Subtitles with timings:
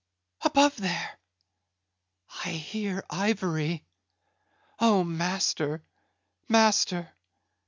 [0.41, 1.19] above there,
[2.43, 5.83] I hear ivory—Oh, master!
[6.49, 7.13] master!